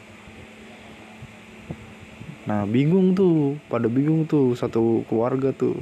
Nah 2.45 2.63
bingung 2.69 3.17
tuh 3.17 3.57
pada 3.67 3.89
bingung 3.89 4.23
tuh 4.23 4.55
satu 4.55 5.03
keluarga 5.09 5.51
tuh. 5.51 5.75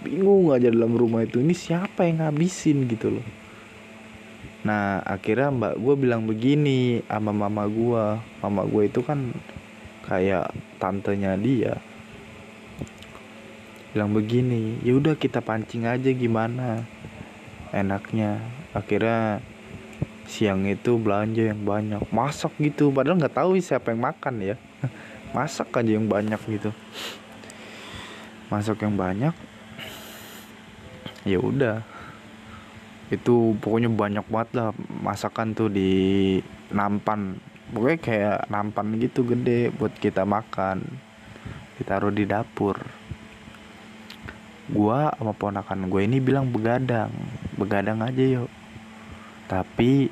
Bingung 0.00 0.50
aja 0.50 0.72
dalam 0.72 0.96
rumah 0.96 1.22
itu 1.22 1.44
ini 1.44 1.52
siapa 1.52 2.08
yang 2.08 2.24
ngabisin 2.24 2.88
gitu 2.88 3.20
loh. 3.20 3.26
Nah 4.64 5.04
akhirnya 5.04 5.52
mbak 5.52 5.74
gue 5.78 5.94
bilang 5.94 6.24
begini 6.26 7.04
sama 7.06 7.30
mama 7.30 7.68
gue 7.68 8.04
mama 8.42 8.62
gue 8.66 8.88
itu 8.88 9.04
kan 9.04 9.30
kayak 10.08 10.50
tantenya 10.82 11.38
dia 11.38 11.78
bilang 13.90 14.14
begini 14.14 14.78
ya 14.86 14.94
udah 14.94 15.18
kita 15.18 15.42
pancing 15.42 15.86
aja 15.86 16.10
gimana? 16.14 16.86
Enaknya. 17.74 18.38
Akhirnya 18.70 19.42
siang 20.30 20.62
itu 20.66 20.94
belanja 20.94 21.50
yang 21.50 21.66
banyak. 21.66 22.02
Masak 22.14 22.54
gitu 22.62 22.94
padahal 22.94 23.18
nggak 23.18 23.34
tahu 23.34 23.58
siapa 23.58 23.90
yang 23.90 24.06
makan 24.06 24.54
ya. 24.54 24.56
Masak 25.36 25.74
aja 25.74 25.90
yang 25.90 26.06
banyak 26.06 26.38
gitu. 26.46 26.70
Masak 28.50 28.82
yang 28.82 28.94
banyak 28.94 29.34
ya 31.26 31.38
udah. 31.42 31.82
Itu 33.10 33.58
pokoknya 33.58 33.90
banyak 33.90 34.26
banget 34.30 34.50
lah 34.54 34.70
masakan 35.02 35.50
tuh 35.58 35.66
di 35.66 35.90
nampan. 36.70 37.42
Pokoknya 37.74 37.98
kayak 37.98 38.38
nampan 38.46 38.86
gitu 39.02 39.26
gede 39.26 39.74
buat 39.74 39.90
kita 39.98 40.22
makan. 40.22 40.86
Ditaruh 41.74 42.14
di 42.14 42.22
dapur 42.22 42.99
gua 44.70 45.12
sama 45.18 45.34
ponakan 45.34 45.90
gue 45.90 46.00
ini 46.06 46.18
bilang 46.22 46.48
begadang. 46.50 47.10
Begadang 47.58 48.00
aja 48.00 48.22
yuk 48.22 48.50
tapi 49.50 50.06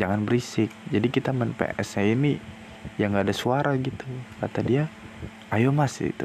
jangan 0.00 0.24
berisik. 0.24 0.72
Jadi 0.88 1.12
kita 1.12 1.36
main 1.36 1.52
PS 1.52 2.00
ini 2.00 2.40
yang 2.96 3.12
gak 3.12 3.28
ada 3.28 3.36
suara 3.36 3.76
gitu. 3.76 4.08
Kata 4.40 4.64
dia 4.64 4.88
ayo 5.52 5.68
mas 5.76 6.00
itu 6.00 6.24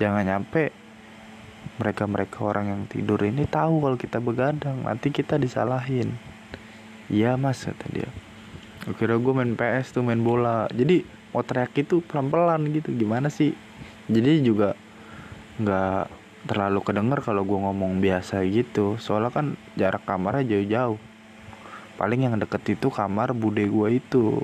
jangan 0.00 0.24
nyampe 0.24 0.72
mereka-mereka 1.76 2.40
orang 2.40 2.72
yang 2.72 2.82
tidur 2.88 3.20
ini 3.20 3.44
tahu 3.44 3.84
kalau 3.84 4.00
kita 4.00 4.18
begadang. 4.24 4.88
Nanti 4.88 5.12
kita 5.12 5.36
disalahin. 5.36 6.16
Iya 7.12 7.36
mas 7.36 7.68
kata 7.68 7.84
dia. 7.92 8.08
Kira 8.96 9.20
gue 9.20 9.32
main 9.36 9.52
PS 9.52 10.00
tuh 10.00 10.00
main 10.00 10.24
bola. 10.24 10.64
Jadi 10.72 11.04
mau 11.36 11.44
teriak 11.44 11.76
itu 11.76 12.00
pelan-pelan 12.08 12.64
gitu. 12.72 12.96
Gimana 12.96 13.28
sih? 13.28 13.52
Jadi 14.08 14.40
juga 14.40 14.72
nggak 15.60 16.15
terlalu 16.46 16.80
kedenger 16.80 17.20
kalau 17.20 17.42
gue 17.42 17.58
ngomong 17.58 17.98
biasa 17.98 18.46
gitu. 18.46 18.96
Soalnya 19.02 19.34
kan 19.34 19.46
jarak 19.74 20.06
kamarnya 20.06 20.56
jauh-jauh. 20.56 20.98
Paling 21.98 22.28
yang 22.28 22.38
deket 22.38 22.78
itu 22.78 22.88
kamar 22.88 23.34
bude 23.34 23.66
gue 23.66 23.88
itu. 23.98 24.40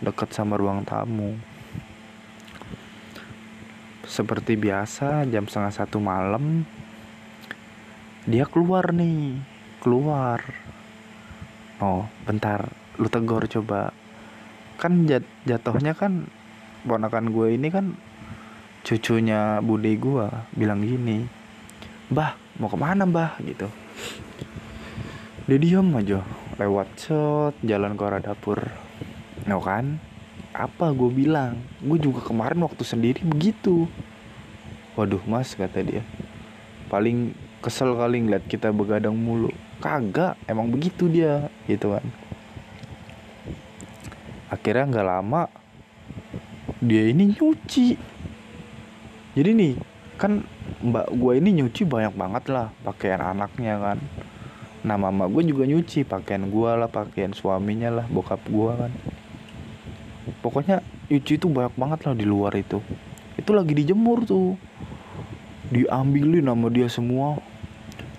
Deket 0.00 0.30
sama 0.32 0.54
ruang 0.54 0.86
tamu. 0.86 1.34
Seperti 4.06 4.54
biasa 4.54 5.26
jam 5.26 5.50
setengah 5.50 5.74
satu 5.74 5.98
malam 5.98 6.62
dia 8.26 8.46
keluar 8.46 8.94
nih. 8.94 9.38
Keluar. 9.82 10.42
Oh 11.82 12.06
bentar. 12.22 12.70
Lu 13.02 13.10
tegur 13.10 13.44
coba. 13.50 13.90
Kan 14.78 15.10
jat 15.10 15.26
jatuhnya 15.42 15.94
kan 15.98 16.30
ponakan 16.86 17.34
gue 17.34 17.58
ini 17.58 17.68
kan 17.72 17.98
cucunya 18.86 19.58
bude 19.58 19.90
gue 19.98 20.30
bilang 20.54 20.78
gini 20.78 21.26
bah 22.06 22.38
mau 22.62 22.70
ke 22.70 22.78
mana 22.78 23.02
bah 23.02 23.34
gitu. 23.42 23.66
Dia 25.50 25.58
diem 25.58 25.90
aja 25.90 26.22
lewat 26.54 26.88
shot 26.94 27.54
jalan 27.66 27.98
ke 27.98 28.02
arah 28.06 28.22
dapur. 28.22 28.62
No 29.42 29.58
kan 29.58 29.98
apa 30.54 30.94
gue 30.94 31.10
bilang? 31.10 31.58
Gue 31.82 31.98
juga 31.98 32.22
kemarin 32.22 32.62
waktu 32.62 32.86
sendiri 32.86 33.26
begitu. 33.26 33.90
Waduh 34.94 35.22
mas 35.26 35.58
kata 35.58 35.82
dia 35.82 36.06
paling 36.86 37.34
kesel 37.58 37.98
kali 37.98 38.22
ngeliat 38.22 38.46
kita 38.46 38.70
begadang 38.70 39.18
mulu. 39.18 39.50
Kagak 39.82 40.38
emang 40.46 40.70
begitu 40.70 41.10
dia 41.10 41.50
gitu 41.66 41.90
kan. 41.90 42.06
Akhirnya 44.46 44.86
nggak 44.94 45.08
lama 45.10 45.50
dia 46.78 47.10
ini 47.10 47.34
nyuci 47.34 48.15
jadi 49.36 49.52
nih 49.52 49.76
kan 50.16 50.48
mbak 50.80 51.12
gue 51.12 51.32
ini 51.36 51.60
nyuci 51.60 51.84
banyak 51.84 52.16
banget 52.16 52.48
lah 52.48 52.72
pakaian 52.80 53.20
anaknya 53.20 53.76
kan. 53.76 53.98
Nah 54.80 54.96
mama 54.96 55.28
gue 55.28 55.44
juga 55.44 55.68
nyuci 55.68 56.08
pakaian 56.08 56.48
gue 56.48 56.70
lah 56.72 56.88
pakaian 56.88 57.36
suaminya 57.36 57.92
lah 57.92 58.06
bokap 58.08 58.40
gue 58.48 58.72
kan. 58.72 58.92
Pokoknya 60.40 60.80
Ichi 61.06 61.38
itu 61.38 61.46
banyak 61.46 61.76
banget 61.78 62.00
lah 62.08 62.14
di 62.16 62.24
luar 62.26 62.56
itu. 62.56 62.80
Itu 63.36 63.52
lagi 63.52 63.76
dijemur 63.76 64.24
tuh. 64.24 64.56
Diambilin 65.68 66.48
sama 66.48 66.66
dia 66.72 66.88
semua. 66.88 67.36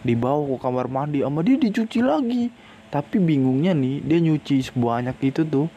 Dibawa 0.06 0.46
ke 0.46 0.56
kamar 0.62 0.88
mandi 0.88 1.20
sama 1.26 1.42
dia 1.42 1.58
dicuci 1.58 2.00
lagi. 2.06 2.54
Tapi 2.94 3.20
bingungnya 3.20 3.74
nih 3.74 4.06
dia 4.06 4.22
nyuci 4.22 4.70
sebanyak 4.70 5.18
itu 5.20 5.44
tuh 5.44 5.68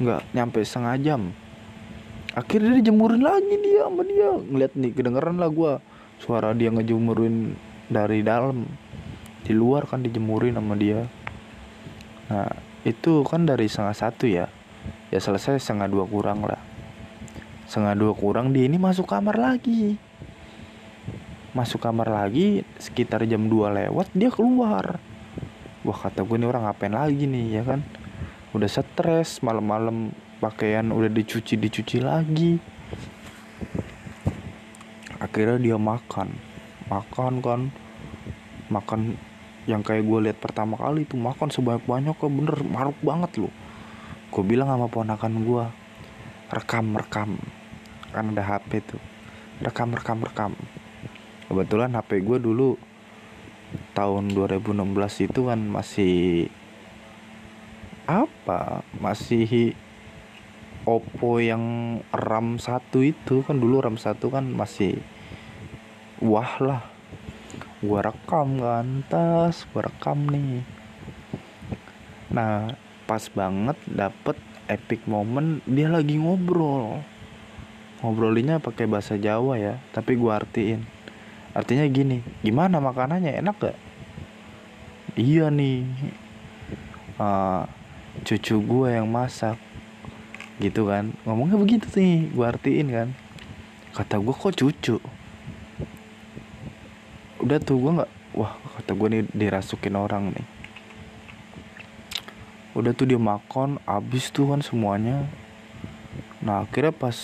nggak 0.00 0.22
nyampe 0.32 0.64
setengah 0.64 0.96
jam 1.02 1.22
akhirnya 2.32 2.80
dia 2.80 2.92
jemurin 2.92 3.22
lagi 3.22 3.54
dia 3.60 3.88
sama 3.88 4.02
dia. 4.04 4.28
Ngeliat 4.36 4.72
nih 4.76 4.90
kedengeran 4.92 5.36
lah 5.36 5.50
gue 5.52 5.72
suara 6.20 6.56
dia 6.56 6.72
ngejemurin 6.72 7.56
dari 7.92 8.24
dalam. 8.24 8.64
Di 9.42 9.52
luar 9.52 9.84
kan 9.90 10.00
dijemurin 10.00 10.56
sama 10.56 10.74
dia. 10.78 11.04
Nah 12.30 12.50
itu 12.82 13.22
kan 13.26 13.44
dari 13.44 13.68
setengah 13.68 13.96
satu 13.96 14.24
ya. 14.26 14.46
Ya 15.12 15.18
selesai 15.20 15.60
setengah 15.60 15.88
dua 15.92 16.04
kurang 16.08 16.42
lah. 16.46 16.60
Setengah 17.68 17.94
dua 17.94 18.12
kurang 18.16 18.50
dia 18.56 18.64
ini 18.64 18.80
masuk 18.80 19.06
kamar 19.08 19.36
lagi. 19.36 19.96
Masuk 21.52 21.84
kamar 21.84 22.08
lagi 22.08 22.64
sekitar 22.80 23.28
jam 23.28 23.44
2 23.44 23.76
lewat 23.76 24.08
dia 24.16 24.32
keluar. 24.32 24.96
Wah 25.84 25.98
kata 26.00 26.24
gue 26.24 26.36
nih 26.40 26.48
orang 26.48 26.64
ngapain 26.64 26.96
lagi 26.96 27.28
nih 27.28 27.60
ya 27.60 27.62
kan? 27.68 27.84
Udah 28.56 28.72
stres 28.72 29.44
malam-malam 29.44 30.16
pakaian 30.42 30.90
udah 30.90 31.06
dicuci 31.06 31.54
dicuci 31.54 32.02
lagi. 32.02 32.58
Akhirnya 35.22 35.62
dia 35.62 35.78
makan. 35.78 36.34
Makan 36.90 37.32
kan. 37.38 37.60
Makan 38.66 39.14
yang 39.70 39.86
kayak 39.86 40.02
gue 40.02 40.18
lihat 40.26 40.38
pertama 40.42 40.74
kali 40.74 41.06
itu 41.06 41.14
makan 41.14 41.54
sebanyak 41.54 41.86
banyak 41.86 42.18
kok 42.18 42.26
bener 42.26 42.58
maruk 42.66 42.98
banget 42.98 43.46
loh. 43.46 43.54
Gue 44.34 44.42
bilang 44.42 44.66
sama 44.66 44.90
ponakan 44.90 45.46
gue 45.46 45.64
rekam 46.50 46.86
rekam. 46.98 47.38
Kan 48.10 48.34
ada 48.34 48.42
HP 48.42 48.82
tuh. 48.82 49.02
Rekam 49.62 49.94
rekam 49.94 50.18
rekam. 50.26 50.52
Kebetulan 51.46 51.94
HP 51.94 52.26
gue 52.26 52.42
dulu 52.42 52.74
tahun 53.94 54.34
2016 54.34 54.74
itu 55.30 55.40
kan 55.46 55.60
masih 55.62 56.50
apa? 58.10 58.82
Masih 58.98 59.78
Oppo 60.82 61.38
yang 61.38 61.62
RAM 62.10 62.58
1 62.58 62.90
itu 63.06 63.46
kan 63.46 63.54
dulu 63.54 63.78
RAM 63.78 63.94
1 63.94 64.18
kan 64.18 64.42
masih 64.42 64.98
wah 66.18 66.58
lah. 66.58 66.82
Gua 67.78 68.02
rekam 68.02 68.58
kan 68.58 69.06
tas 69.06 69.62
gua 69.70 69.86
rekam 69.86 70.26
nih. 70.26 70.66
Nah 72.34 72.74
pas 73.06 73.22
banget 73.30 73.78
dapet 73.86 74.34
epic 74.66 75.06
moment 75.06 75.62
dia 75.70 75.86
lagi 75.86 76.18
ngobrol. 76.18 76.98
Ngobrolinya 78.02 78.58
pakai 78.58 78.90
bahasa 78.90 79.14
Jawa 79.14 79.62
ya 79.62 79.78
tapi 79.94 80.18
gua 80.18 80.42
artiin. 80.42 80.82
Artinya 81.54 81.86
gini 81.86 82.26
gimana 82.42 82.82
makanannya 82.82 83.38
enak 83.38 83.56
gak 83.62 83.78
iya 85.14 85.46
nih. 85.46 85.86
Uh, 87.22 87.70
cucu 88.26 88.60
gue 88.60 88.88
yang 88.92 89.08
masak 89.08 89.56
gitu 90.60 90.90
kan. 90.90 91.14
Ngomongnya 91.24 91.56
begitu 91.56 91.86
nih 91.96 92.28
gue 92.34 92.44
artiin 92.44 92.88
kan. 92.92 93.08
Kata 93.92 94.20
gue 94.20 94.34
kok 94.34 94.56
cucu? 94.56 94.96
Udah 97.40 97.58
tuh 97.62 97.76
gue 97.80 97.92
nggak 98.00 98.12
wah 98.36 98.56
kata 98.76 98.92
gue 98.92 99.08
nih 99.08 99.22
dirasukin 99.32 99.96
orang 99.96 100.32
nih. 100.32 100.46
Udah 102.72 102.92
tuh 102.96 103.04
dia 103.08 103.20
makan 103.20 103.80
abis 103.84 104.32
tuh 104.32 104.52
kan 104.52 104.60
semuanya. 104.64 105.28
Nah 106.40 106.64
akhirnya 106.64 106.92
pas 106.92 107.16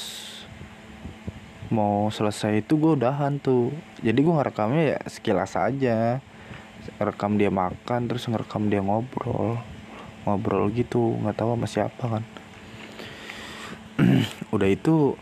mau 1.69 2.09
selesai 2.09 2.65
itu 2.65 2.77
gue 2.77 2.97
udahan 3.01 3.41
tuh. 3.41 3.73
Jadi 4.01 4.19
gue 4.21 4.35
ngerekamnya 4.35 4.83
ya 4.97 4.99
sekilas 5.09 5.57
aja. 5.57 6.21
Rekam 6.97 7.37
dia 7.37 7.53
makan 7.53 8.09
terus 8.09 8.29
ngerekam 8.29 8.69
dia 8.69 8.81
ngobrol. 8.85 9.61
Ngobrol 10.29 10.69
gitu 10.77 11.17
nggak 11.25 11.41
tahu 11.41 11.57
sama 11.57 11.69
siapa 11.69 12.05
kan 12.05 12.25
udah 14.55 14.69
itu 14.71 15.19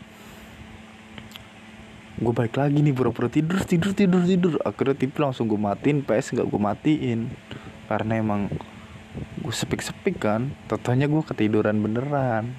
gue 2.17 2.33
balik 2.33 2.57
lagi 2.57 2.81
nih 2.81 2.93
pura-pura 2.97 3.29
tidur 3.29 3.61
tidur 3.65 3.93
tidur 3.97 4.23
tidur. 4.25 4.55
Akhirnya 4.65 4.97
TV 4.97 5.13
langsung 5.21 5.49
gue 5.49 5.61
matiin 5.61 6.05
PS 6.05 6.37
nggak 6.37 6.49
gue 6.49 6.61
matiin. 6.61 7.21
Karena 7.89 8.21
emang 8.21 8.53
gue 9.41 9.55
sepik-sepik 9.55 10.21
kan 10.21 10.53
totonya 10.69 11.09
gue 11.09 11.23
ketiduran 11.25 11.81
beneran. 11.81 12.53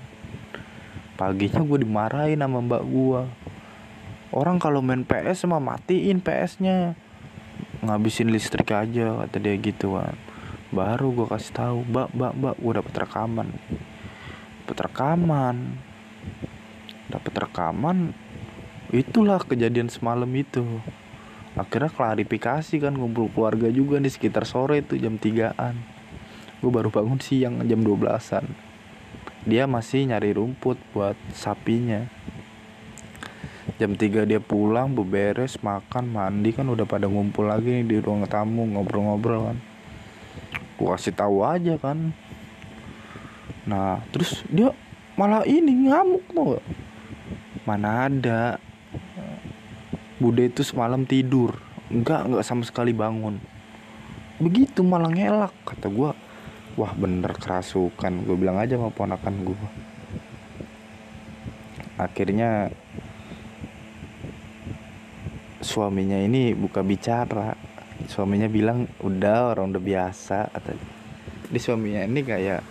Paginya 1.18 1.62
gue 1.62 1.78
dimarahin 1.82 2.42
sama 2.42 2.62
mbak 2.62 2.84
gue 2.86 3.22
orang 4.34 4.58
kalau 4.62 4.82
main 4.86 5.06
PS 5.06 5.50
mah 5.50 5.62
matiin 5.62 6.22
PS-nya 6.22 6.94
ngabisin 7.78 8.34
listrik 8.34 8.74
aja 8.74 9.22
kata 9.24 9.38
dia 9.38 9.54
gitu 9.58 9.96
kan 9.96 10.18
baru 10.74 11.14
gue 11.14 11.28
kasih 11.30 11.54
tahu 11.56 11.78
mbak 11.88 12.10
mbak 12.12 12.34
mbak 12.38 12.56
gue 12.58 12.74
dapet 12.74 12.94
rekaman. 13.06 13.48
Dapet 14.66 14.78
rekaman 14.90 15.58
dapet 17.18 17.34
rekaman 17.34 18.14
itulah 18.94 19.42
kejadian 19.42 19.90
semalam 19.90 20.30
itu. 20.38 20.64
Akhirnya 21.58 21.90
klarifikasi 21.90 22.78
kan 22.78 22.94
ngumpul 22.94 23.34
keluarga 23.34 23.68
juga 23.74 23.98
di 23.98 24.14
sekitar 24.14 24.46
sore 24.46 24.86
itu 24.86 24.94
jam 25.02 25.18
3an 25.18 25.98
gue 26.58 26.74
baru 26.74 26.90
bangun 26.90 27.22
siang 27.22 27.62
jam 27.70 27.86
12an 27.86 28.46
dia 29.48 29.64
masih 29.64 30.12
nyari 30.12 30.36
rumput 30.36 30.76
buat 30.92 31.16
sapinya. 31.32 32.04
Jam 33.80 33.96
3 33.96 34.28
dia 34.28 34.44
pulang 34.44 34.92
beberes 34.92 35.64
makan 35.64 36.12
mandi 36.12 36.52
kan 36.52 36.68
udah 36.68 36.84
pada 36.84 37.08
ngumpul 37.08 37.48
lagi 37.48 37.80
di 37.88 37.96
ruang 38.04 38.28
tamu 38.28 38.68
ngobrol-ngobrol 38.68 39.48
kan. 39.48 39.58
Gua 40.76 41.00
kasih 41.00 41.16
tahu 41.16 41.48
aja 41.48 41.80
kan. 41.80 42.12
Nah 43.64 44.04
terus 44.12 44.44
dia 44.52 44.76
malah 45.16 45.48
ini 45.48 45.88
ngamuk 45.88 46.28
tuh 46.36 46.60
mana 47.68 48.08
ada. 48.08 48.64
Bude 50.18 50.48
itu 50.48 50.64
semalam 50.64 51.04
tidur. 51.04 51.60
Enggak 51.92 52.26
enggak 52.26 52.48
sama 52.48 52.64
sekali 52.64 52.96
bangun. 52.96 53.38
Begitu 54.40 54.82
malah 54.82 55.12
ngelak 55.12 55.54
kata 55.68 55.92
gua. 55.92 56.16
Wah 56.80 56.96
bener 56.96 57.36
kerasukan. 57.36 58.24
Gue 58.24 58.38
bilang 58.40 58.58
aja 58.62 58.80
sama 58.80 58.94
ponakan 58.94 59.36
gue 59.44 59.60
akhirnya 61.98 62.70
suaminya 65.60 66.22
ini 66.22 66.54
buka 66.54 66.86
bicara. 66.86 67.58
Suaminya 68.06 68.46
bilang 68.46 68.86
udah 69.02 69.58
orang 69.58 69.74
udah 69.74 69.82
biasa 69.84 70.54
atau 70.54 70.78
di 71.50 71.58
suaminya 71.58 72.06
ini 72.06 72.22
kayak 72.22 72.62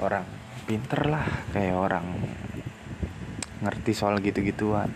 orang 0.00 0.24
pinter 0.64 1.04
lah 1.04 1.28
kayak 1.52 1.76
orang 1.76 2.06
ngerti 3.62 3.94
soal 3.94 4.18
gitu-gituan. 4.18 4.90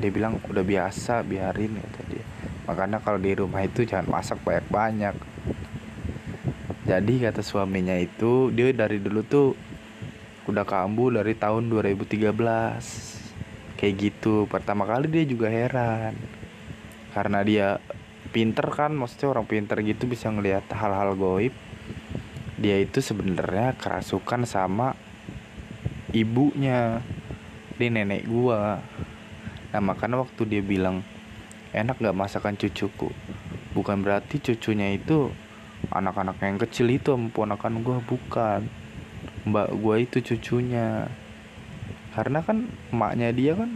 Dia 0.00 0.08
bilang 0.08 0.40
udah 0.48 0.64
biasa 0.64 1.20
biarin 1.22 1.76
kata 1.76 2.00
dia. 2.08 2.24
Makanya 2.66 2.98
kalau 3.04 3.20
di 3.20 3.36
rumah 3.36 3.62
itu 3.62 3.84
jangan 3.84 4.08
masak 4.08 4.40
banyak-banyak. 4.42 5.14
Jadi 6.86 7.14
kata 7.22 7.42
suaminya 7.44 7.94
itu 7.98 8.50
dia 8.50 8.72
dari 8.72 8.98
dulu 8.98 9.20
tuh 9.26 9.48
udah 10.46 10.62
kambuh 10.62 11.20
dari 11.20 11.34
tahun 11.34 11.68
2013 11.68 13.76
kayak 13.76 13.94
gitu. 13.98 14.48
Pertama 14.48 14.88
kali 14.88 15.12
dia 15.12 15.24
juga 15.28 15.52
heran. 15.52 16.16
Karena 17.12 17.44
dia 17.44 17.76
pinter 18.30 18.66
kan 18.70 18.94
maksudnya 18.94 19.32
orang 19.32 19.46
pinter 19.48 19.80
gitu 19.82 20.06
bisa 20.06 20.30
ngelihat 20.30 20.70
hal-hal 20.72 21.18
goib. 21.18 21.52
Dia 22.56 22.80
itu 22.80 23.04
sebenarnya 23.04 23.76
kerasukan 23.76 24.48
sama 24.48 24.96
ibunya 26.14 27.02
di 27.76 27.86
nenek 27.92 28.24
gua. 28.24 28.80
Nah 29.72 29.80
makanya 29.84 30.24
waktu 30.24 30.42
dia 30.48 30.62
bilang 30.64 31.04
enak 31.76 32.00
gak 32.00 32.16
masakan 32.16 32.56
cucuku? 32.56 33.12
Bukan 33.76 34.00
berarti 34.00 34.40
cucunya 34.40 34.96
itu 34.96 35.28
anak-anak 35.92 36.40
yang 36.40 36.56
kecil 36.56 36.88
itu 36.88 37.12
ponakan 37.30 37.84
gua 37.84 38.00
bukan. 38.00 38.64
Mbak 39.46 39.68
gua 39.78 39.96
itu 40.00 40.18
cucunya. 40.24 41.06
Karena 42.16 42.40
kan 42.40 42.64
emaknya 42.90 43.28
dia 43.36 43.52
kan 43.52 43.68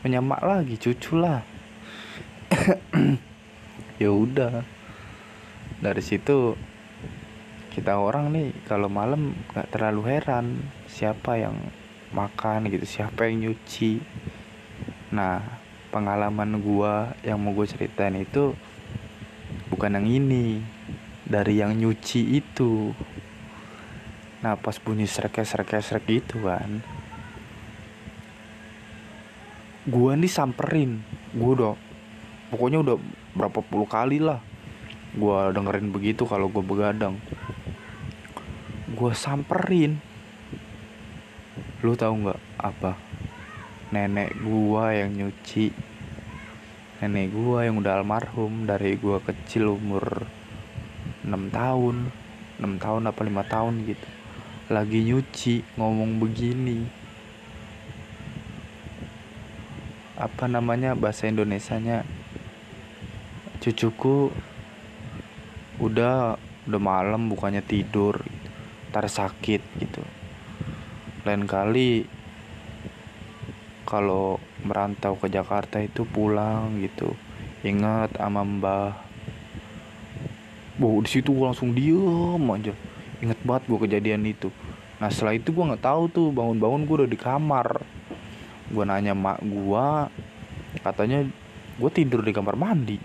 menyamak 0.00 0.40
lagi 0.40 0.80
cucu 0.80 1.20
lah. 1.20 1.44
Ya 3.98 4.14
udah. 4.14 4.62
Dari 5.82 5.98
situ 5.98 6.54
kita 7.74 7.98
orang 7.98 8.30
nih 8.30 8.54
kalau 8.70 8.86
malam 8.86 9.34
nggak 9.50 9.74
terlalu 9.74 10.02
heran 10.06 10.62
siapa 10.86 11.34
yang 11.34 11.58
makan 12.14 12.68
gitu 12.72 12.84
siapa 12.84 13.28
yang 13.28 13.48
nyuci. 13.48 14.00
Nah 15.12 15.40
pengalaman 15.88 16.60
gua 16.60 17.16
yang 17.24 17.40
mau 17.40 17.56
gue 17.56 17.64
ceritain 17.64 18.16
itu 18.16 18.52
bukan 19.72 19.96
yang 19.96 20.06
ini 20.08 20.60
dari 21.24 21.60
yang 21.60 21.76
nyuci 21.76 22.38
itu. 22.38 22.92
Nah 24.44 24.54
pas 24.56 24.76
bunyi 24.78 25.08
srek 25.08 25.40
srek 25.42 25.80
srek 25.82 26.04
gitu 26.06 26.44
kan 26.46 26.80
gua 29.88 30.12
nih 30.12 30.28
samperin 30.28 31.00
gua 31.32 31.50
udah 31.56 31.74
pokoknya 32.52 32.78
udah 32.84 32.96
berapa 33.32 33.64
puluh 33.64 33.88
kali 33.88 34.20
lah 34.20 34.44
gue 35.16 35.38
dengerin 35.56 35.88
begitu 35.88 36.28
kalau 36.28 36.52
gue 36.52 36.60
begadang. 36.60 37.16
Gue 38.92 39.12
samperin 39.16 40.00
lu 41.78 41.94
tahu 41.94 42.26
nggak 42.26 42.40
apa? 42.58 42.98
Nenek 43.94 44.34
gue 44.34 44.84
yang 44.98 45.10
nyuci. 45.14 45.70
Nenek 46.98 47.30
gue 47.30 47.58
yang 47.70 47.78
udah 47.78 48.02
almarhum 48.02 48.66
dari 48.66 48.98
gue 48.98 49.14
kecil 49.22 49.78
umur 49.78 50.26
6 51.22 51.30
tahun. 51.54 52.10
6 52.58 52.82
tahun 52.82 53.02
apa 53.06 53.20
lima 53.22 53.46
tahun 53.46 53.86
gitu. 53.86 54.08
Lagi 54.74 55.06
nyuci 55.06 55.78
ngomong 55.78 56.18
begini. 56.18 56.82
Apa 60.18 60.50
namanya 60.50 60.98
bahasa 60.98 61.30
Indonesianya 61.30 62.02
cucuku 63.62 64.34
udah 65.78 66.34
udah 66.66 66.80
malam 66.82 67.30
bukannya 67.30 67.62
tidur. 67.62 68.18
Ntar 68.90 69.06
sakit 69.06 69.62
gitu 69.78 69.97
lain 71.28 71.44
kali. 71.44 72.08
Kalau 73.84 74.40
merantau 74.64 75.16
ke 75.16 75.28
Jakarta 75.28 75.80
itu 75.80 76.08
pulang 76.08 76.80
gitu. 76.80 77.12
Ingat 77.64 78.16
sama 78.16 78.44
mbah. 78.44 78.92
Wow, 80.78 81.02
di 81.02 81.08
situ 81.10 81.34
gue 81.34 81.46
langsung 81.48 81.76
diem 81.76 82.44
aja. 82.54 82.72
Inget 83.18 83.40
banget 83.42 83.62
gue 83.66 83.78
kejadian 83.88 84.22
itu. 84.24 84.48
Nah 84.98 85.08
setelah 85.10 85.34
itu 85.34 85.50
gue 85.50 85.64
nggak 85.64 85.82
tahu 85.82 86.02
tuh 86.10 86.26
bangun-bangun 86.30 86.82
gue 86.86 86.94
udah 87.04 87.10
di 87.10 87.18
kamar. 87.18 87.82
Gue 88.68 88.84
nanya 88.84 89.16
mak 89.16 89.40
gue 89.42 89.86
katanya 90.84 91.24
gue 91.78 91.90
tidur 91.90 92.20
di 92.22 92.30
kamar 92.30 92.54
mandi. 92.54 92.98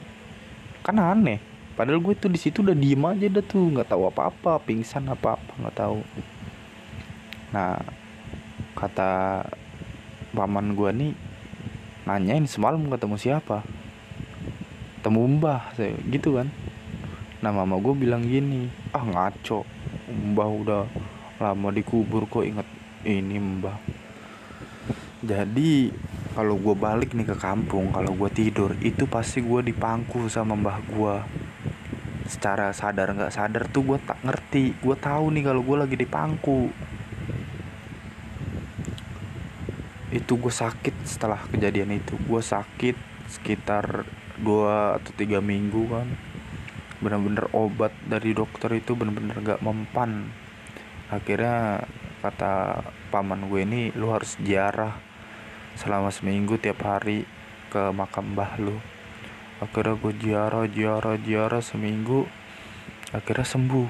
Kan 0.85 0.99
aneh. 0.99 1.39
Padahal 1.73 1.97
gue 1.97 2.13
tuh 2.13 2.29
di 2.29 2.37
situ 2.37 2.61
udah 2.61 2.77
diem 2.77 3.01
aja 3.01 3.25
dah 3.25 3.41
tuh 3.41 3.73
nggak 3.73 3.89
tahu 3.89 4.05
apa-apa 4.05 4.61
pingsan 4.61 5.09
apa-apa 5.09 5.57
nggak 5.57 5.77
tahu. 5.77 6.01
Nah 7.53 7.81
kata 8.73 9.45
paman 10.33 10.73
gue 10.73 10.89
nih 10.91 11.13
nanyain 12.03 12.43
semalam 12.49 12.83
ketemu 12.89 13.15
siapa? 13.15 13.63
Temu 15.03 15.23
mbah 15.27 15.75
gitu 16.09 16.39
kan. 16.39 16.47
Nah 17.43 17.51
mama 17.51 17.75
gue 17.79 17.93
bilang 17.95 18.23
gini 18.23 18.67
ah 18.95 19.03
ngaco. 19.03 19.63
Mbah 20.09 20.49
udah 20.49 20.83
lama 21.39 21.69
dikubur 21.75 22.27
kok 22.27 22.47
inget 22.47 22.67
ini 23.03 23.39
mbah. 23.39 23.77
Jadi 25.23 25.91
kalau 26.33 26.57
gue 26.57 26.75
balik 26.75 27.13
nih 27.13 27.29
ke 27.29 27.37
kampung 27.37 27.93
kalau 27.93 28.11
gue 28.15 28.29
tidur 28.33 28.73
itu 28.81 29.05
pasti 29.05 29.39
gue 29.39 29.61
dipangku 29.61 30.25
sama 30.27 30.57
mbah 30.57 30.81
gue 30.81 31.15
secara 32.23 32.71
sadar 32.71 33.11
nggak 33.13 33.35
sadar 33.35 33.67
tuh 33.67 33.83
gue 33.95 33.99
tak 34.01 34.19
ngerti. 34.23 34.75
Gue 34.79 34.95
tahu 34.95 35.35
nih 35.35 35.43
kalau 35.47 35.61
gue 35.63 35.77
lagi 35.77 35.95
dipangku 35.99 36.71
itu 40.13 40.37
gue 40.37 40.53
sakit 40.53 40.93
setelah 41.09 41.41
kejadian 41.49 41.97
itu. 41.97 42.13
Gue 42.29 42.45
sakit 42.45 42.93
sekitar 43.33 44.05
dua 44.37 45.01
atau 45.01 45.09
tiga 45.17 45.41
minggu 45.41 45.89
kan. 45.89 46.07
Bener-bener 47.01 47.49
obat 47.51 47.91
dari 48.05 48.37
dokter 48.37 48.77
itu 48.77 48.93
bener-bener 48.93 49.41
gak 49.41 49.65
mempan. 49.65 50.29
Akhirnya 51.09 51.81
kata 52.21 52.85
paman 53.09 53.49
gue 53.49 53.65
ini 53.65 53.81
lu 53.97 54.13
harus 54.13 54.37
jarah 54.45 54.95
selama 55.73 56.13
seminggu 56.13 56.61
tiap 56.61 56.85
hari 56.85 57.25
ke 57.73 57.89
makam 57.89 58.37
mbah 58.37 58.53
lu. 58.61 58.77
Akhirnya 59.57 59.97
gue 59.97 60.13
ziarah 60.21 60.65
ziarah 60.69 61.17
ziarah 61.17 61.63
seminggu 61.65 62.29
akhirnya 63.09 63.49
sembuh. 63.49 63.89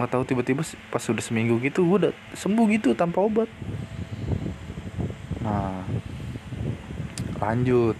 Nggak 0.00 0.10
tahu 0.12 0.22
tiba-tiba 0.28 0.62
pas 0.88 1.00
sudah 1.00 1.24
seminggu 1.24 1.60
gitu 1.60 1.84
gue 1.84 2.08
udah 2.08 2.14
sembuh 2.32 2.66
gitu 2.72 2.92
tanpa 2.96 3.20
obat 3.20 3.48
nah 5.46 5.86
lanjut. 7.38 7.94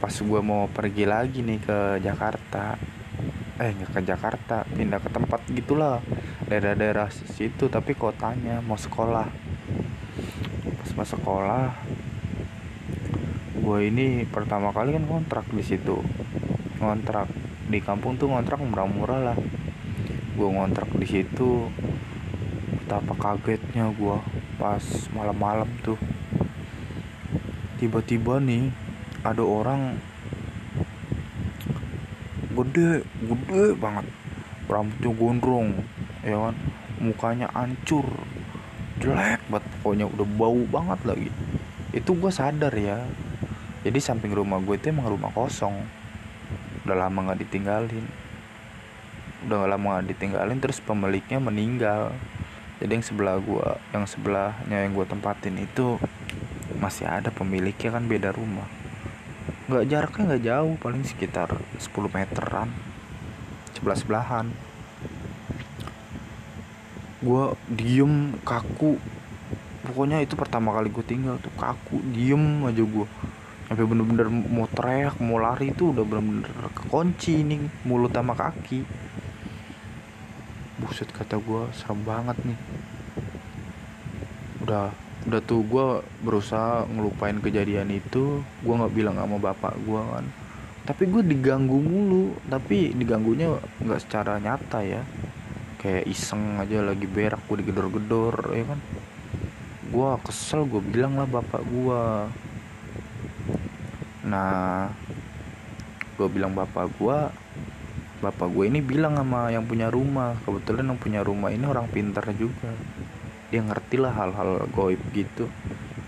Pas 0.00 0.14
gue 0.20 0.40
mau 0.40 0.64
pergi 0.72 1.04
lagi 1.04 1.44
nih 1.44 1.60
ke 1.60 1.78
Jakarta. 2.00 2.80
Eh 3.60 3.70
nggak 3.76 3.92
ke 3.92 4.00
Jakarta 4.00 4.64
pindah 4.64 5.00
ke 5.00 5.12
tempat 5.12 5.40
gitulah. 5.52 6.00
Daerah-daerah 6.48 7.12
situ 7.12 7.68
tapi 7.68 7.92
kotanya 7.92 8.64
mau 8.64 8.80
sekolah. 8.80 9.28
Pas 10.94 11.10
sekolah 11.10 11.74
gue 13.58 13.78
ini 13.88 14.22
pertama 14.28 14.70
kali 14.70 14.94
kan 14.94 15.04
kontrak 15.10 15.44
di 15.50 15.64
situ. 15.64 15.98
Ngontrak 16.78 17.26
di 17.66 17.80
kampung 17.82 18.14
tuh 18.14 18.30
ngontrak 18.30 18.62
murah-murah 18.62 19.20
lah. 19.32 19.38
Gue 20.38 20.48
ngontrak 20.48 20.92
di 20.94 21.06
situ. 21.08 21.66
Betapa 22.78 23.16
kagetnya 23.16 23.90
gue 23.90 24.18
pas 24.54 24.84
malam-malam 25.16 25.66
tuh 25.82 25.98
tiba-tiba 27.84 28.40
nih 28.40 28.72
ada 29.20 29.44
orang 29.44 30.00
gede 32.56 33.04
gede 33.04 33.76
banget. 33.76 34.08
Rambutnya 34.64 35.10
gondrong 35.12 35.68
ya 36.24 36.48
kan? 36.48 36.56
Mukanya 37.04 37.52
hancur 37.52 38.08
jelek 39.04 39.44
banget. 39.52 39.68
Pokoknya 39.84 40.08
udah 40.08 40.26
bau 40.40 40.64
banget 40.64 41.00
lagi. 41.04 41.28
Itu 41.92 42.16
gue 42.16 42.32
sadar 42.32 42.72
ya. 42.72 43.04
Jadi 43.84 44.00
samping 44.00 44.32
rumah 44.32 44.64
gue 44.64 44.80
itu 44.80 44.88
emang 44.88 45.12
rumah 45.12 45.28
kosong. 45.36 45.76
Udah 46.88 46.96
lama 46.96 47.28
nggak 47.28 47.44
ditinggalin. 47.44 48.08
Udah 49.44 49.60
gak 49.60 49.76
lama 49.76 50.00
gak 50.00 50.08
ditinggalin 50.08 50.56
terus 50.56 50.80
pemiliknya 50.80 51.36
meninggal. 51.36 52.16
Jadi 52.80 52.96
yang 52.96 53.04
sebelah 53.04 53.36
gue 53.36 53.68
yang 53.92 54.08
sebelahnya 54.08 54.88
yang 54.88 54.96
gue 54.96 55.04
tempatin 55.04 55.60
itu 55.60 56.00
masih 56.84 57.08
ada 57.08 57.32
pemiliknya 57.32 57.96
kan 57.96 58.04
beda 58.04 58.36
rumah. 58.36 58.68
Nggak 59.72 59.84
jaraknya 59.88 60.22
nggak 60.28 60.44
jauh 60.44 60.74
paling 60.76 61.02
sekitar 61.08 61.48
10 61.80 62.12
meteran. 62.12 62.68
Sebelah 63.72 63.96
sebelahan 63.96 64.46
gue 67.24 67.44
diem 67.72 68.36
kaku. 68.44 69.00
Pokoknya 69.88 70.20
itu 70.20 70.36
pertama 70.36 70.76
kali 70.76 70.92
gue 70.92 71.04
tinggal 71.08 71.40
tuh 71.40 71.52
kaku 71.56 72.04
diem 72.12 72.60
aja 72.68 72.84
gue 72.84 73.08
sampai 73.64 73.84
bener-bener 73.88 74.28
mau 74.28 74.68
teriak 74.68 75.16
mau 75.24 75.40
lari 75.40 75.72
itu 75.72 75.88
udah 75.88 76.04
bener-bener 76.04 76.52
kekunci 76.76 77.40
nih 77.40 77.64
mulut 77.88 78.12
sama 78.12 78.36
kaki. 78.36 78.84
Buset 80.84 81.08
kata 81.08 81.40
gue 81.40 81.72
serem 81.72 82.04
banget 82.04 82.36
nih. 82.44 82.58
Udah 84.60 84.92
udah 85.34 85.42
tuh 85.42 85.66
gue 85.66 85.86
berusaha 86.22 86.86
ngelupain 86.86 87.34
kejadian 87.42 87.90
itu 87.90 88.38
gue 88.62 88.74
nggak 88.78 88.94
bilang 88.94 89.18
sama 89.18 89.42
bapak 89.42 89.74
gue 89.82 89.98
kan. 89.98 90.22
Tapi 90.86 91.10
gue 91.10 91.26
diganggu 91.26 91.74
mulu 91.74 92.38
tapi 92.46 92.94
diganggunya 92.94 93.58
nggak 93.82 93.98
secara 93.98 94.38
nyata 94.38 94.86
ya. 94.86 95.02
Kayak 95.82 96.06
iseng 96.06 96.62
aja 96.62 96.86
lagi 96.86 97.10
berak 97.10 97.42
gue 97.50 97.66
digedor-gedor 97.66 98.54
ya 98.54 98.62
kan. 98.62 98.78
Gue 99.90 100.08
kesel 100.22 100.70
gue 100.70 100.78
bilang 100.78 101.18
lah 101.18 101.26
bapak 101.26 101.66
gue 101.66 102.02
nah 104.22 104.86
gue 106.14 106.28
bilang 106.30 106.54
bapak 106.54 106.94
gue 106.94 107.18
bapak 108.22 108.48
gue 108.54 108.64
ini 108.70 108.78
bilang 108.86 109.18
sama 109.18 109.50
yang 109.50 109.66
punya 109.66 109.90
rumah. 109.90 110.38
Kebetulan 110.46 110.94
yang 110.94 111.00
punya 111.02 111.26
rumah 111.26 111.50
ini 111.50 111.66
orang 111.66 111.90
pintar 111.90 112.22
juga 112.38 112.70
dia 113.54 113.62
ngerti 113.62 114.02
lah 114.02 114.10
hal-hal 114.10 114.66
goib 114.74 114.98
gitu. 115.14 115.46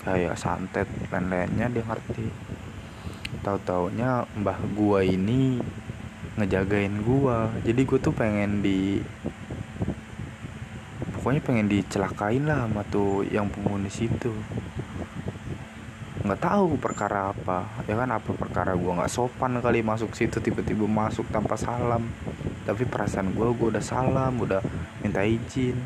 Kayak 0.02 0.34
santet 0.34 0.90
lain-lainnya 1.14 1.70
dia 1.70 1.86
ngerti. 1.86 2.26
Tahu 3.46 3.58
taunya 3.62 4.26
mbah 4.34 4.58
gue 4.74 5.14
ini 5.14 5.62
ngejagain 6.34 7.06
gue 7.06 7.38
jadi 7.62 7.80
gue 7.86 7.98
tuh 8.02 8.12
pengen 8.12 8.60
di 8.60 9.00
pokoknya 11.14 11.40
pengen 11.40 11.70
dicelakain 11.70 12.44
lah 12.44 12.66
sama 12.66 12.82
tuh 12.90 13.22
yang 13.30 13.46
penghuni 13.46 13.86
situ. 13.86 14.34
Nggak 16.26 16.42
tahu 16.42 16.82
perkara 16.82 17.30
apa. 17.30 17.70
Ya 17.86 17.94
kan 17.94 18.10
apa 18.10 18.34
perkara 18.34 18.74
gue 18.74 18.90
nggak 18.90 19.06
sopan 19.14 19.62
kali 19.62 19.86
masuk 19.86 20.18
situ 20.18 20.42
tiba-tiba 20.42 20.82
masuk 20.90 21.30
tanpa 21.30 21.54
salam. 21.54 22.10
Tapi 22.66 22.82
perasaan 22.82 23.30
gue 23.30 23.46
gue 23.54 23.78
udah 23.78 23.84
salam 23.86 24.34
udah 24.42 24.58
minta 25.06 25.22
izin 25.22 25.78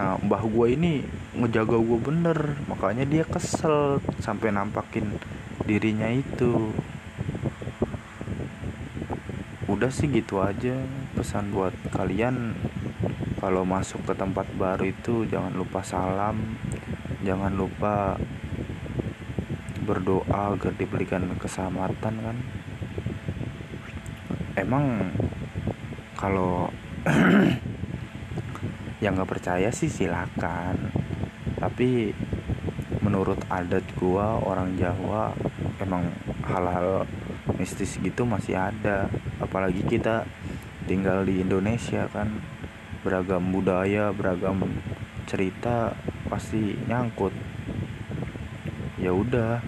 nah 0.00 0.16
mbah 0.16 0.40
gue 0.48 0.80
ini 0.80 1.04
ngejaga 1.36 1.76
gue 1.76 1.98
bener 2.00 2.56
makanya 2.64 3.04
dia 3.04 3.20
kesel 3.28 4.00
sampai 4.16 4.48
nampakin 4.48 5.12
dirinya 5.68 6.08
itu. 6.08 6.72
Udah 9.68 9.92
sih 9.92 10.08
gitu 10.08 10.40
aja 10.40 10.80
pesan 11.12 11.52
buat 11.52 11.76
kalian. 11.92 12.56
Kalau 13.44 13.68
masuk 13.68 14.08
ke 14.08 14.16
tempat 14.16 14.48
baru 14.56 14.88
itu 14.88 15.28
jangan 15.28 15.52
lupa 15.52 15.84
salam 15.84 16.56
jangan 17.20 17.52
lupa 17.52 18.16
berdoa 19.84 20.56
agar 20.56 20.72
diberikan 20.80 21.28
keselamatan 21.36 22.14
kan? 22.24 22.36
Emang 24.56 25.12
kalau 26.16 26.72
yang 29.00 29.16
nggak 29.16 29.32
percaya 29.32 29.72
sih 29.72 29.88
silakan. 29.88 30.92
Tapi 31.56 32.12
menurut 33.00 33.40
adat 33.48 33.84
gua 33.96 34.36
orang 34.40 34.76
Jawa 34.76 35.32
emang 35.80 36.12
hal-hal 36.44 37.08
mistis 37.56 37.96
gitu 38.00 38.28
masih 38.28 38.60
ada. 38.60 39.08
Apalagi 39.40 39.84
kita 39.88 40.28
tinggal 40.84 41.24
di 41.24 41.40
Indonesia 41.40 42.08
kan 42.12 42.40
beragam 43.00 43.48
budaya 43.48 44.12
beragam 44.12 44.68
cerita 45.24 45.96
pasti 46.28 46.76
nyangkut. 46.84 47.32
Ya 49.00 49.16
udah. 49.16 49.64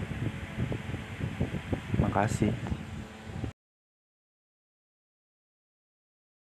Makasih 1.97 2.53